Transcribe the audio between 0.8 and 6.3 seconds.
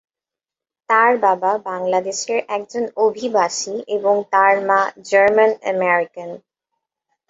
তার বাবা বাংলাদেশের একজন অভিবাসী এবং তার মা জার্মান-আমেরিকান।